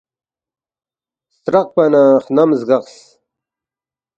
سترقپا 1.35 1.83
نہ 1.93 2.01
خنم 2.23 2.49
زگقس 2.59 2.97